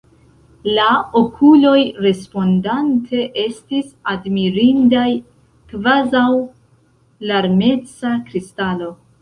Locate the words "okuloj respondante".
1.19-3.21